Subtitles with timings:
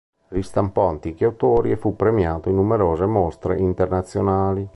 [0.29, 4.67] Ristampò antichi autori e fu premiato in numerose mostre internazionali.